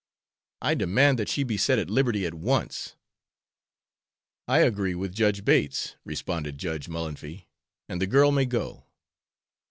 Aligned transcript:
I 0.63 0.73
demand 0.73 1.19
that 1.19 1.29
she 1.29 1.43
be 1.43 1.57
set 1.57 1.77
at 1.77 1.87
liberty 1.91 2.25
at 2.25 2.33
once!" 2.33 2.95
"I 4.47 4.61
agree 4.61 4.95
with 4.95 5.13
Judge 5.13 5.45
Bates," 5.45 5.95
responded 6.03 6.57
Judge 6.57 6.89
Mullanphy, 6.89 7.45
"and 7.87 8.01
the 8.01 8.07
girl 8.07 8.31
may 8.31 8.45
go!" 8.45 8.87